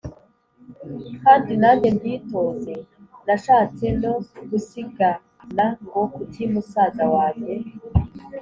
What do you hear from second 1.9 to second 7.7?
mbyitoze. Nashatse no gusigana ngo kuki musaza wange